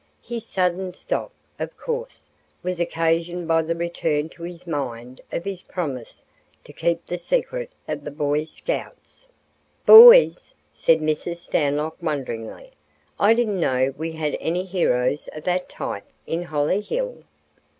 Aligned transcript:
His 0.23 0.47
sudden 0.47 0.95
stop, 0.95 1.31
of 1.59 1.77
course, 1.77 2.25
was 2.63 2.79
occasioned 2.79 3.47
by 3.47 3.61
the 3.61 3.75
return 3.75 4.29
to 4.29 4.41
his 4.41 4.65
mind 4.65 5.21
of 5.31 5.45
his 5.45 5.61
promise 5.61 6.23
to 6.63 6.73
keep 6.73 7.05
the 7.05 7.19
secret 7.19 7.69
of 7.87 8.03
the 8.03 8.09
Boy 8.09 8.45
Scouts. 8.45 9.27
"Boys," 9.85 10.55
said 10.73 11.01
Mrs. 11.01 11.35
Stanlock, 11.37 12.01
wonderingly. 12.01 12.71
"I 13.19 13.35
didn't 13.35 13.59
know 13.59 13.85
that 13.85 13.99
we 13.99 14.13
had 14.13 14.35
any 14.39 14.63
heroes 14.65 15.29
of 15.35 15.43
that 15.43 15.69
type 15.69 16.07
in 16.25 16.45
Hollyhill." 16.45 17.23